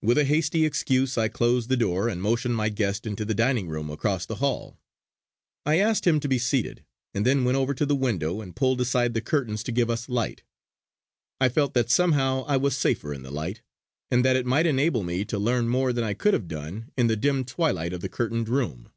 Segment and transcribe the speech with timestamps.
[0.00, 3.68] With a hasty excuse I closed the door and motioned my guest into the dining
[3.68, 4.78] room across the hall.
[5.66, 8.80] I asked him to be seated, and then went over to the window and pulled
[8.80, 10.42] aside the curtains to give us light.
[11.38, 13.60] I felt that somehow I was safer in the light,
[14.10, 17.08] and that it might enable me to learn more than I could have done in
[17.08, 18.88] the dim twilight of the curtained room.